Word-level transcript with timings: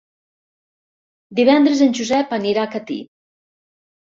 Divendres 1.39 1.83
en 1.87 1.93
Josep 2.01 2.35
anirà 2.39 2.65
a 2.65 2.71
Catí. 2.73 2.99